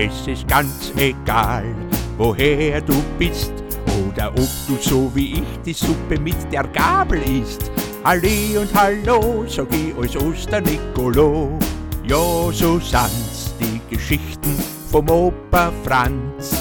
[0.00, 1.64] Es ist ganz egal,
[2.18, 3.52] woher du bist
[4.06, 7.68] oder ob du so wie ich die Suppe mit der Gabel isst.
[8.04, 11.58] Halli und Hallo, sag ich als Osternicolo.
[12.06, 12.16] Ja,
[12.52, 14.56] so sind's die Geschichten
[14.88, 16.56] vom Opa Franz.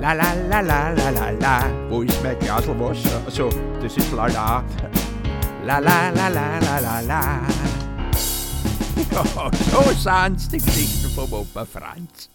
[0.00, 1.64] La la la la la la la.
[1.90, 3.20] Wo ist mein Glasl Wasser?
[3.26, 3.50] Also,
[3.82, 4.62] das ist la la.
[5.66, 7.75] La la la la la la la.
[9.12, 9.24] Ja,
[9.72, 12.28] so sind's die Geschichten vom Opa Franz.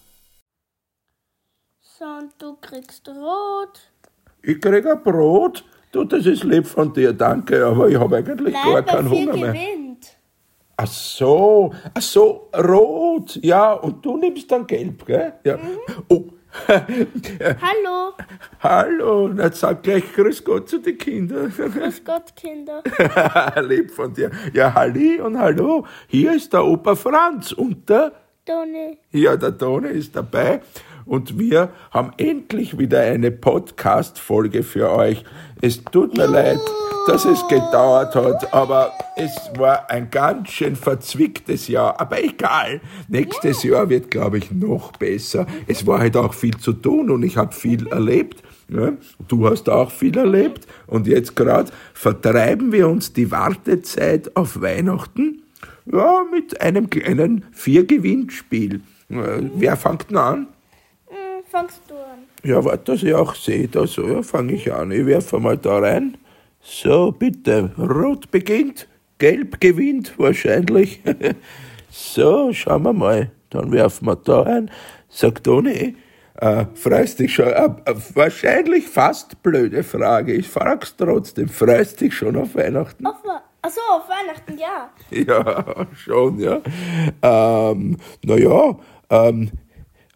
[1.82, 3.80] So, und du kriegst rot.
[4.42, 5.64] Ich krieg ein Brot.
[5.92, 9.10] Du, das ist lieb von dir, danke, aber ich habe eigentlich gar Nein, bei keinen
[9.10, 9.54] Hunger mehr.
[9.54, 10.18] gewinnt.
[10.78, 15.34] Ach so, ach so, rot, ja, und du nimmst dann gelb, gell?
[15.44, 15.60] Ja.
[16.08, 16.24] Oh,
[16.68, 18.14] Hallo,
[18.60, 21.50] hallo, na sag gleich Grüß Gott zu den Kindern.
[21.50, 22.84] grüß Gott, Kinder.
[23.62, 24.32] lieb von dir.
[24.54, 28.12] Ja, Halli und hallo, hier ist der Opa Franz und der,
[28.46, 28.98] Toni.
[29.12, 30.62] ja, der Tone ist dabei
[31.06, 35.24] und wir haben endlich wieder eine Podcast-Folge für euch.
[35.62, 36.60] Es tut mir leid,
[37.08, 42.00] dass es gedauert hat, aber es war ein ganz schön verzwicktes Jahr.
[42.00, 45.46] Aber egal, nächstes Jahr wird, glaube ich, noch besser.
[45.68, 48.44] Es war halt auch viel zu tun und ich habe viel erlebt.
[48.68, 48.98] Ne?
[49.28, 55.42] Du hast auch viel erlebt und jetzt gerade vertreiben wir uns die Wartezeit auf Weihnachten
[55.86, 58.82] ja, mit einem kleinen Vier-Gewinnspiel.
[59.10, 60.48] Äh, Wer fängt denn an?
[61.52, 62.20] Fangst du an.
[62.44, 63.68] Ja, warte, dass ich auch sehe.
[63.68, 64.92] Da so, ja, fange ich an.
[64.92, 66.18] Ich werfe mal da rein.
[66.62, 67.72] So, bitte.
[67.78, 71.02] Rot beginnt, gelb gewinnt wahrscheinlich.
[71.90, 73.32] so, schauen wir mal.
[73.50, 74.72] Dann werfen wir da rein.
[75.10, 75.96] Sagt Toni,
[76.36, 77.48] äh, freust dich schon?
[77.48, 80.34] Äh, äh, wahrscheinlich fast blöde Frage.
[80.34, 81.50] Ich frag's trotzdem.
[81.50, 83.06] Freust dich schon auf Weihnachten?
[83.06, 84.90] Auf, Wa- Ach so, auf Weihnachten, ja.
[85.12, 86.62] Ja, schon, ja.
[87.22, 88.78] Ähm, naja,
[89.10, 89.52] ähm,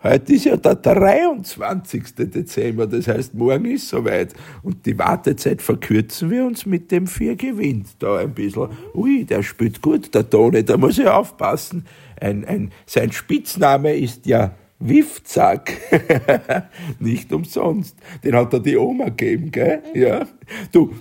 [0.10, 2.16] heute ist ja der 23.
[2.16, 4.34] Dezember, das heißt, morgen ist soweit.
[4.64, 8.70] Und die Wartezeit verkürzen wir uns mit dem Vier gewinnt da ein bisschen.
[8.94, 11.86] Ui, der spielt gut, der Tone, da muss ich aufpassen.
[12.20, 15.74] Ein, ein, sein Spitzname ist ja Wiffzack.
[17.00, 17.98] Nicht umsonst.
[18.24, 19.82] Den hat er die Oma gegeben, gell?
[19.94, 20.26] Ja.
[20.72, 20.94] Du,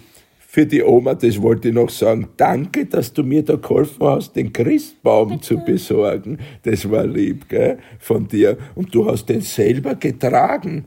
[0.54, 4.36] für die Oma, das wollte ich noch sagen, danke, dass du mir da geholfen hast,
[4.36, 6.38] den Christbaum zu besorgen.
[6.62, 8.56] Das war lieb, gell, von dir.
[8.76, 10.84] Und du hast den selber getragen.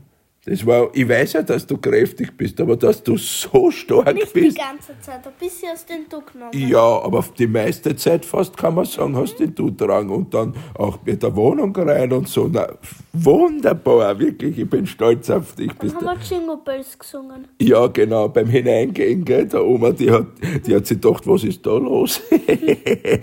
[0.48, 4.34] Das war, ich weiß ja, dass du kräftig bist, aber dass du so stark Nicht
[4.34, 4.56] die bist.
[4.56, 6.52] ganze Zeit, ein bisschen aus den Du genommen.
[6.54, 10.54] Ja, aber die meiste Zeit fast kann man sagen, hast den du tragen und dann
[10.74, 12.48] auch mit der Wohnung rein und so.
[12.50, 12.66] Na,
[13.12, 15.68] wunderbar, wirklich, ich bin stolz auf dich.
[15.68, 17.46] Dann Bist haben wir Jingle Bells gesungen.
[17.60, 20.28] ja, genau, beim Hineingehen, gell, der Oma, die hat,
[20.66, 22.22] die hat sich gedacht, was ist da los?
[22.46, 23.20] äh,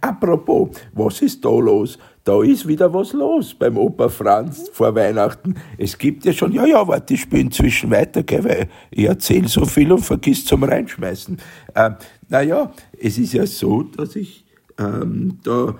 [0.00, 1.98] apropos, was ist da los?
[2.24, 5.56] Da ist wieder was los beim Opa Franz vor Weihnachten.
[5.76, 9.46] Es gibt ja schon, ja, ja, warte, ich spiele inzwischen weiter, gell, weil ich erzähle
[9.46, 11.36] so viel und vergiss zum Reinschmeißen.
[11.74, 11.90] Äh,
[12.30, 14.46] naja, es ist ja so, dass ich
[14.78, 15.74] ähm, da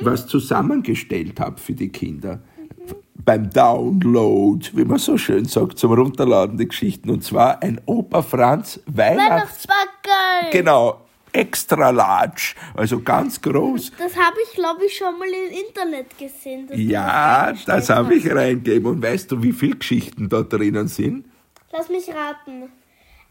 [0.00, 2.40] was zusammengestellt habe für die Kinder
[3.24, 7.10] beim Download, wie man so schön sagt, zum Runterladen der Geschichten.
[7.10, 9.66] Und zwar ein Opa Franz Weihnachts...
[9.68, 10.52] Weihnachtsbackel!
[10.52, 11.00] Genau,
[11.32, 13.92] extra large, also ganz groß.
[13.98, 16.68] Das habe ich, glaube ich, schon mal im Internet gesehen.
[16.74, 18.86] Ja, das habe ich reingegeben.
[18.86, 21.24] Und weißt du, wie viele Geschichten da drinnen sind?
[21.72, 22.70] Lass mich raten.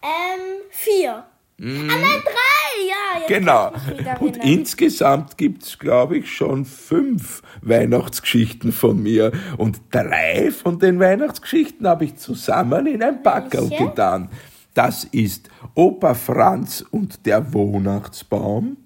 [0.01, 1.11] Ähm, vier.
[1.11, 2.59] Ah, nein, drei!
[2.87, 3.73] Ja, jetzt Genau.
[4.21, 9.33] Und insgesamt gibt's, glaube ich, schon fünf Weihnachtsgeschichten von mir.
[9.57, 14.29] Und drei von den Weihnachtsgeschichten habe ich zusammen in ein Packerl getan.
[14.74, 18.78] Das ist Opa Franz und der Weihnachtsbaum,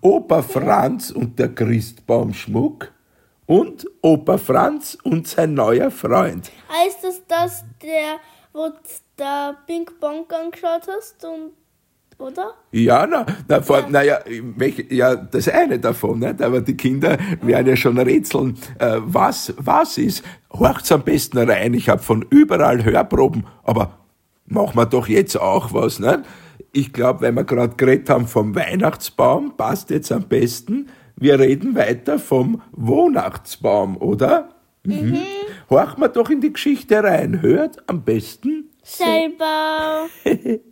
[0.00, 2.92] Opa Franz und der Christbaumschmuck
[3.46, 6.50] und Opa Franz und sein neuer Freund.
[6.68, 8.18] Heißt das, dass der,
[8.52, 8.70] wo
[9.18, 11.52] der Ping Pong angeschaut hast und,
[12.18, 12.54] oder?
[12.72, 14.20] Ja, na, na, vor, naja,
[14.56, 16.42] welche, ja, das eine davon, nicht?
[16.42, 20.22] aber die Kinder werden ja schon rätseln, äh, was, was ist.
[20.52, 23.97] Horcht's am besten rein, ich habe von überall Hörproben, aber
[24.48, 26.20] machen wir doch jetzt auch was, nicht?
[26.72, 31.74] Ich glaube, wenn wir gerade geredet haben vom Weihnachtsbaum, passt jetzt am besten, wir reden
[31.74, 34.50] weiter vom Weihnachtsbaum, oder?
[34.84, 35.18] Mhm.
[35.70, 40.06] Horchen wir doch in die Geschichte rein, hört am besten Selber.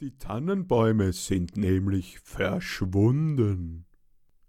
[0.00, 3.86] Die Tannenbäume sind nämlich verschwunden.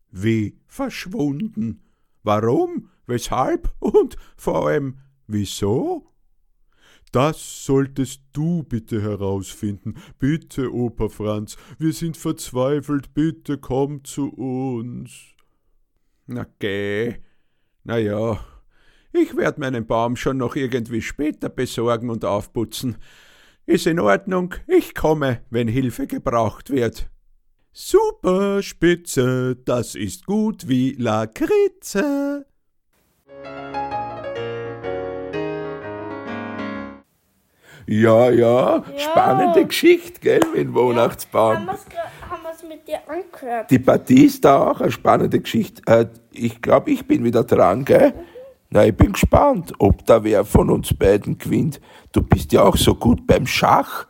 [0.10, 1.84] Wie verschwunden?
[2.24, 2.90] Warum?
[3.06, 3.74] Weshalb?
[3.80, 6.10] Und vor allem wieso?
[7.12, 9.96] Das solltest du bitte herausfinden.
[10.18, 15.12] Bitte, Opa Franz, wir sind verzweifelt, bitte komm zu uns.
[16.26, 17.18] Na geh.
[17.84, 18.44] Na ja,
[19.12, 22.98] ich werd meinen Baum schon noch irgendwie später besorgen und aufputzen.
[23.68, 27.12] Ist in Ordnung, ich komme, wenn Hilfe gebraucht wird.
[27.72, 32.48] Super spitze, das ist gut wie Lakritze.
[37.86, 41.68] Ja, ja, spannende Geschichte, gell, mit dem Weihnachtsbaum.
[41.68, 43.70] gra- haben wir's mit dir angehört?
[43.72, 45.82] Die Partie ist da auch eine spannende Geschichte.
[45.88, 48.14] Äh, ich glaube, ich bin wieder dran, gell?
[48.70, 51.82] Na, ich bin gespannt, ob da wer von uns beiden gewinnt.
[52.14, 54.08] Du bist ja auch so gut beim Schach.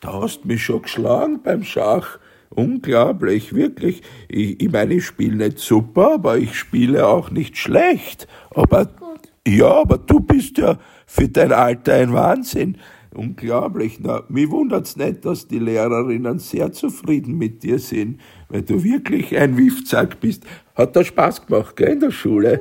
[0.00, 2.18] Da hast mich schon geschlagen beim Schach.
[2.50, 4.02] Unglaublich, wirklich.
[4.28, 8.26] Ich, ich meine, ich spiele nicht super, aber ich spiele auch nicht schlecht.
[8.50, 9.20] Aber Gut.
[9.46, 12.78] ja, aber du bist ja für dein Alter ein Wahnsinn.
[13.14, 13.98] Unglaublich.
[14.00, 19.36] Na, mich wundert's nicht, dass die Lehrerinnen sehr zufrieden mit dir sind, weil du wirklich
[19.36, 20.44] ein Wiffzack bist.
[20.74, 22.60] Hat da Spaß gemacht, gell, in der Schule?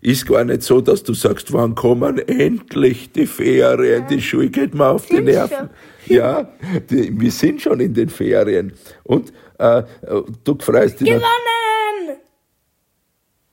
[0.00, 4.74] Ist gar nicht so, dass du sagst, wann kommen endlich die Ferien, die Schule geht
[4.74, 5.70] mir auf die Nerven.
[6.06, 6.48] Ja,
[6.88, 8.72] die, wir sind schon in den Ferien.
[9.04, 9.82] Und äh,
[10.42, 11.08] du freust dich...
[11.08, 12.18] Gewonnen!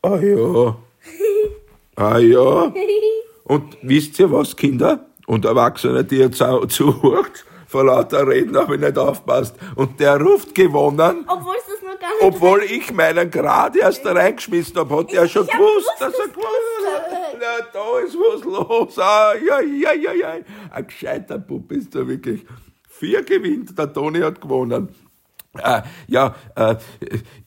[0.01, 0.77] Ah ja.
[1.97, 2.73] Ah ja.
[3.43, 7.45] Und wisst ihr was, Kinder und Erwachsene, die ihr zu- zuhört,
[7.75, 9.57] vor lauter Reden habe ich nicht aufpasst.
[9.75, 14.05] Und der ruft gewonnen, Obwohl es das noch gar nicht obwohl ich meinen gerade erst
[14.05, 17.37] da reingeschmissen habe, hat er schon gewusst, gewusst, dass er gewonnen das hat.
[17.37, 18.97] Na, da ist was los.
[18.97, 20.35] Ah, ja, ja, ja, ja.
[20.71, 22.45] Ein gescheiter Bub ist da wirklich.
[22.87, 24.95] Vier gewinnt, der Toni hat gewonnen.
[25.63, 26.75] Äh, ja, äh,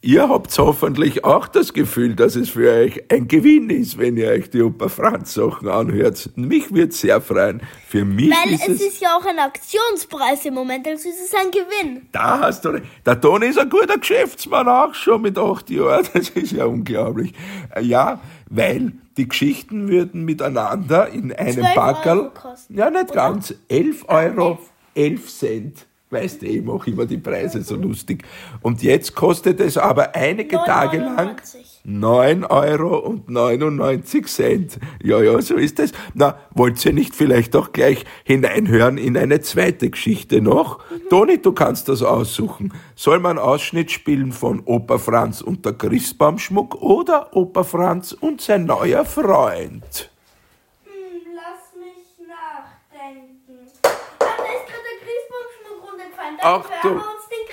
[0.00, 4.28] ihr habt hoffentlich auch das Gefühl, dass es für euch ein Gewinn ist, wenn ihr
[4.30, 6.30] euch die Opa Franz Sachen anhört.
[6.36, 7.60] Mich würde sehr freuen.
[7.88, 11.34] Für mich Weil ist es ist ja auch ein Aktionspreis im Moment, also ist es
[11.34, 12.08] ein Gewinn.
[12.12, 12.84] da hast du recht.
[13.06, 16.06] Der Toni ist ein guter Geschäftsmann auch schon mit acht Jahren.
[16.12, 17.32] Das ist ja unglaublich.
[17.74, 18.20] Äh, Ja,
[18.50, 22.18] weil die Geschichten würden miteinander in einem 12 Packerl.
[22.20, 23.14] Euro kosten, Ja, nicht oder?
[23.14, 23.54] ganz.
[23.68, 24.58] 11 Euro,
[24.94, 25.86] 11 Cent.
[26.10, 28.24] Weißt du, ich mache immer die Preise so lustig.
[28.62, 30.64] Und jetzt kostet es aber einige 9,99.
[30.64, 31.36] Tage lang
[31.88, 34.78] 9 Euro und 99 Cent.
[35.02, 35.92] Ja, ja, so ist es.
[36.12, 40.80] Na, wollt ihr nicht vielleicht auch gleich hineinhören in eine zweite Geschichte noch?
[41.08, 42.74] Toni, du kannst das aussuchen.
[42.94, 48.66] Soll man Ausschnitt spielen von Opa Franz und der Christbaumschmuck oder Opa Franz und sein
[48.66, 50.10] neuer Freund?
[50.84, 50.92] Hm,
[51.34, 53.66] lass mich nachdenken.
[53.82, 53.88] Ah,
[54.18, 56.27] da ist gerade der Christbaumschmuck runtergefallen.
[56.40, 56.88] Dann Ach, hören du.
[56.90, 57.44] wir uns den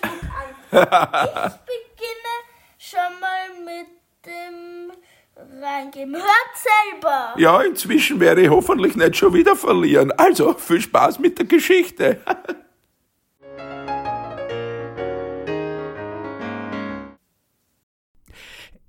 [0.00, 1.54] Christbaumschmuck an.
[1.54, 2.34] ich beginne
[2.78, 3.88] schon mal mit
[4.24, 6.14] dem Reingeben.
[6.14, 7.34] Hört selber.
[7.36, 10.10] Ja, inzwischen werde ich hoffentlich nicht schon wieder verlieren.
[10.12, 12.20] Also, viel Spaß mit der Geschichte.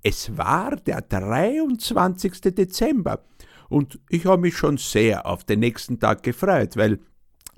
[0.08, 2.40] Es war der 23.
[2.54, 3.24] Dezember
[3.68, 7.00] und ich habe mich schon sehr auf den nächsten Tag gefreut, weil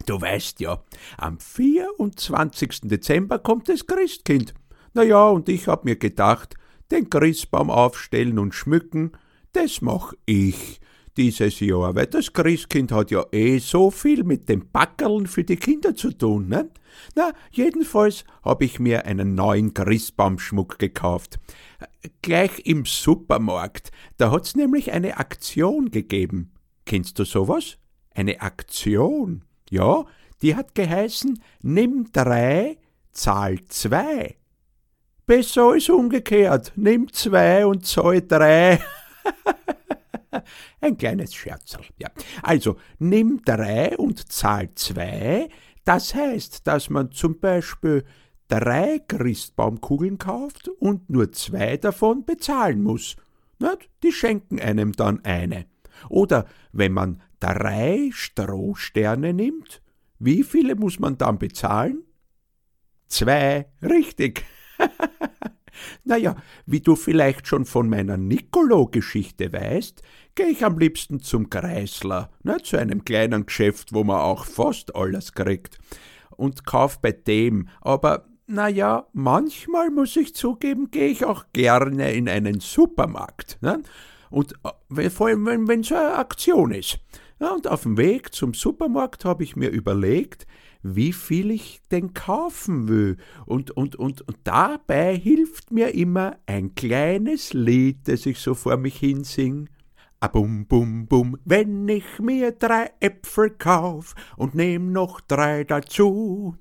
[0.07, 0.83] du weißt ja,
[1.17, 2.83] am 24.
[2.83, 4.55] Dezember kommt das Christkind.
[4.95, 6.55] Na ja, und ich hab mir gedacht,
[6.91, 9.13] den Christbaum aufstellen und schmücken,
[9.53, 10.81] das mach ich
[11.19, 15.57] dieses Jahr, weil das Christkind hat ja eh so viel mit den Backerln für die
[15.57, 16.71] Kinder zu tun, ne?
[17.17, 21.39] Na, jedenfalls habe ich mir einen neuen Christbaumschmuck gekauft.
[22.23, 23.91] Gleich im Supermarkt.
[24.17, 26.53] Da hat's nämlich eine Aktion gegeben.
[26.87, 27.79] Kennst du sowas?
[28.15, 29.45] Eine Aktion?
[29.71, 30.05] Ja,
[30.43, 32.79] die hat geheißen, nimm drei,
[33.13, 34.37] zahl zwei.
[35.27, 36.73] Besser als umgekehrt.
[36.77, 38.81] Nimm zwei und zahl drei.
[40.81, 42.09] Ein kleines Scherzerl, ja.
[42.43, 45.49] Also, nimm drei und zahl zwei.
[45.85, 48.05] Das heißt, dass man zum Beispiel
[48.49, 53.17] drei Christbaumkugeln kauft und nur zwei davon bezahlen muss.
[54.03, 55.67] Die schenken einem dann eine.
[56.09, 59.83] Oder wenn man drei Strohsterne nimmt,
[60.19, 62.03] wie viele muss man dann bezahlen?
[63.07, 64.45] Zwei, richtig.
[66.05, 70.03] Naja, wie du vielleicht schon von meiner Nicolo-Geschichte weißt,
[70.35, 74.95] gehe ich am liebsten zum Kreisler, ne, zu einem kleinen Geschäft, wo man auch fast
[74.95, 75.79] alles kriegt,
[76.31, 77.69] und kauf bei dem.
[77.81, 83.59] Aber naja, manchmal muss ich zugeben, gehe ich auch gerne in einen Supermarkt.
[83.61, 83.83] Ne?
[84.31, 84.55] Und
[84.97, 86.99] äh, vor allem, wenn, so eine Aktion ist.
[87.41, 90.47] Ja, und auf dem Weg zum Supermarkt habe ich mir überlegt,
[90.83, 93.17] wie viel ich denn kaufen will.
[93.47, 98.77] Und, und, und, und dabei hilft mir immer ein kleines Lied, das ich so vor
[98.77, 99.69] mich hinsing.
[100.33, 106.57] Bum bum bum, wenn ich mir drei Äpfel kauf und nehm noch drei dazu,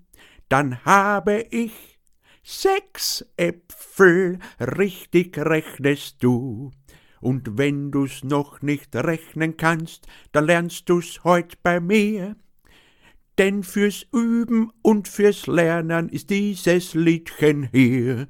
[0.48, 1.98] dann habe ich
[2.44, 6.72] sechs Äpfel, richtig rechnest du.
[7.22, 12.36] Und wenn du's noch nicht rechnen kannst, dann lernst du's heut bei mir.
[13.38, 18.28] Denn fürs Üben und fürs Lernen ist dieses Liedchen hier.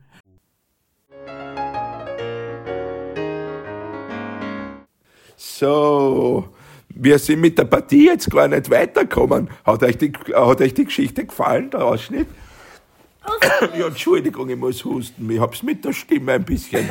[5.35, 6.49] So,
[6.89, 9.49] wir sind mit der Partie jetzt gar nicht weitergekommen.
[9.63, 12.27] Hat euch die, hat euch die Geschichte gefallen, der Ausschnitt?
[13.77, 15.29] Ja, Entschuldigung, ich muss husten.
[15.29, 16.89] Ich hab's mit der Stimme ein bisschen.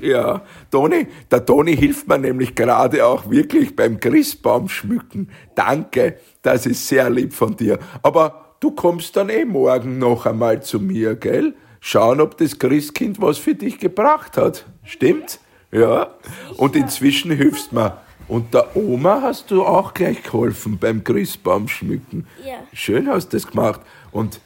[0.00, 5.30] Ja, Toni, der Toni hilft mir nämlich gerade auch wirklich beim Christbaum schmücken.
[5.54, 7.78] Danke, das ist sehr lieb von dir.
[8.02, 11.54] Aber du kommst dann eh morgen noch einmal zu mir, gell?
[11.80, 14.66] Schauen, ob das Christkind was für dich gebracht hat.
[14.84, 15.40] Stimmt?
[15.70, 16.14] Ja.
[16.56, 17.98] Und inzwischen hilfst mir.
[18.26, 22.26] Und der Oma hast du auch gleich geholfen beim Christbaum schmücken.
[22.44, 22.56] Ja.
[22.72, 23.80] Schön hast du das gemacht.
[24.12, 24.40] Und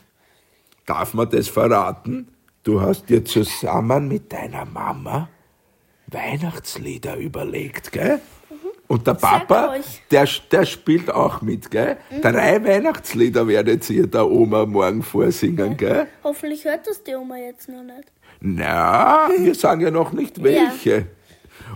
[0.87, 2.29] darf man das verraten?
[2.63, 5.29] Du hast dir zusammen mit deiner Mama
[6.13, 8.21] Weihnachtslieder überlegt, gell?
[8.89, 9.77] Und der Papa,
[10.11, 11.97] der, der spielt auch mit, gell?
[12.21, 16.07] Drei Weihnachtslieder werdet ihr der Oma morgen vorsingen, gell?
[16.23, 18.13] Hoffentlich hört das die Oma jetzt noch nicht.
[18.41, 21.07] Na, wir sagen ja noch nicht welche.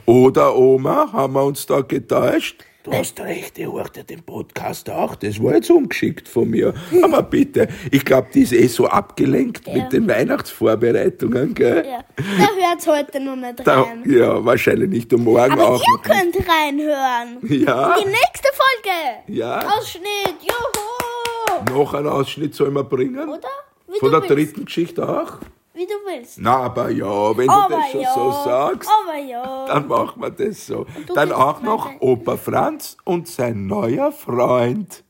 [0.05, 2.65] Oder Oma, haben wir uns da getäuscht?
[2.87, 5.17] Du hast recht, ihr hört ja den Podcast auch.
[5.17, 6.73] Das war jetzt ungeschickt von mir.
[7.03, 9.75] Aber bitte, ich glaube, die ist eh so abgelenkt Ja.
[9.75, 11.85] mit den Weihnachtsvorbereitungen, gell?
[11.85, 12.05] Ja.
[12.17, 14.05] Da hört's heute noch nicht Da, rein.
[14.09, 15.83] ja, wahrscheinlich nicht und morgen Aber auch.
[15.83, 17.39] ihr könnt reinhören.
[17.43, 18.97] Ja, Die nächste Folge.
[19.37, 19.59] ja.
[19.77, 20.37] Ausschnitt.
[20.43, 21.75] Juhu.
[21.77, 23.29] Noch einen Ausschnitt soll man bringen?
[23.29, 23.49] Oder?
[23.89, 24.31] Wie Von der willst.
[24.35, 25.39] dritten Geschichte auch?
[25.77, 26.39] Wie du willst.
[26.41, 28.15] Na, aber ja, wenn du Aber das schon ja.
[28.15, 28.89] so sagst.
[28.89, 29.67] Aber ja.
[29.67, 30.87] Dann machen wir das so.
[31.07, 35.05] du Dann auch noch Opa Franz und sein neuer Freund.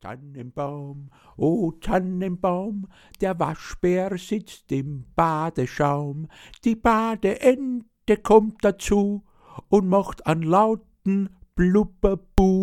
[0.00, 2.88] Tannenbaum, o Tannenbaum,
[3.20, 6.26] der Waschbär sitzt im Badeschaum,
[6.64, 9.22] die Badeente kommt dazu
[9.68, 12.55] und macht einen lauten Blubberbu.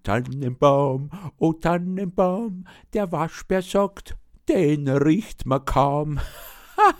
[0.00, 2.64] O Tannenbaum, o Tannenbaum,
[2.94, 4.16] der Waschbär sagt,
[4.48, 6.18] den riecht man kaum.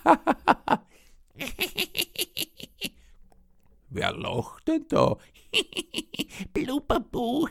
[3.88, 5.16] Wer lacht denn da?
[6.52, 7.48] Blubberbu.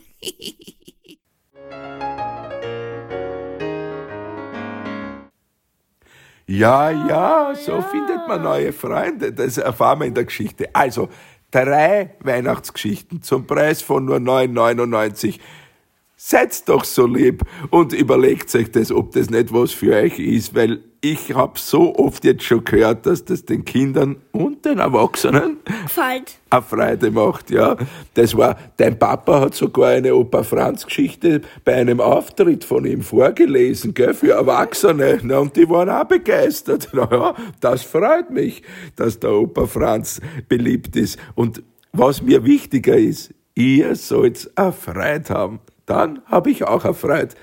[6.45, 9.33] Ja, ja, so findet man neue Freunde.
[9.33, 10.69] Das erfahren wir in der Geschichte.
[10.73, 11.09] Also,
[11.51, 15.39] drei Weihnachtsgeschichten zum Preis von nur 9,99.
[16.15, 20.53] Seid doch so lieb und überlegt euch das, ob das nicht was für euch ist,
[20.53, 25.57] weil ich habe so oft jetzt schon gehört, dass das den Kindern und den Erwachsenen
[25.83, 26.39] Gefällt.
[26.49, 27.77] eine Freude macht, ja.
[28.15, 33.01] Das war, dein Papa hat sogar eine Opa Franz Geschichte bei einem Auftritt von ihm
[33.01, 35.19] vorgelesen, gell, für Erwachsene.
[35.23, 36.89] Na, und die waren auch begeistert.
[36.93, 38.63] Na ja, das freut mich,
[38.95, 41.17] dass der Opa Franz beliebt ist.
[41.35, 41.63] Und
[41.93, 45.59] was mir wichtiger ist, ihr sollt eine Freude haben.
[45.85, 47.35] Dann habe ich auch eine Freude.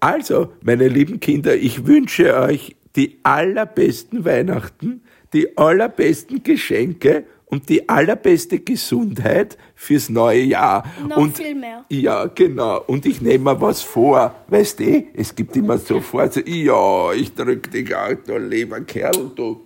[0.00, 5.02] Also, meine lieben Kinder, ich wünsche euch die allerbesten Weihnachten,
[5.32, 10.84] die allerbesten Geschenke und die allerbeste Gesundheit fürs neue Jahr.
[11.08, 11.84] Noch und viel mehr.
[11.88, 12.82] Ja, genau.
[12.86, 14.34] Und ich nehme mir was vor.
[14.48, 18.80] Weißt du, es gibt immer so vor, so, ja, ich drück dich auch, du lieber
[18.82, 19.62] Kerl, du.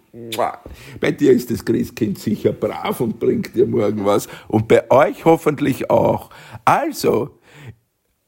[1.01, 4.29] Bei dir ist das Christkind sicher brav und bringt dir morgen was.
[4.47, 6.29] Und bei euch hoffentlich auch.
[6.67, 7.39] Also,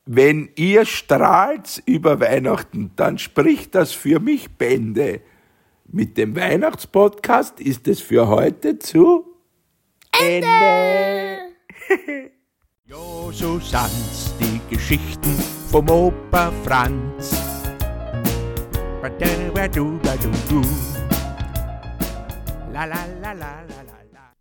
[0.06, 5.20] wenn ihr strahlt über Weihnachten, dann spricht das für mich Bände.
[5.86, 9.26] Mit dem Weihnachtspodcast ist es für heute zu
[10.20, 11.38] Ende.
[12.86, 15.34] Jo, so sind's die Geschichten
[15.70, 17.34] vom Opa Franz.
[22.72, 23.83] La la la la la.